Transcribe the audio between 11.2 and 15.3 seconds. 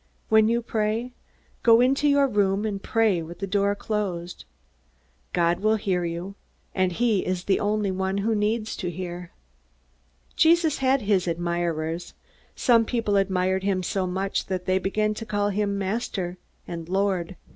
admirers. Some people admired him so much that they began to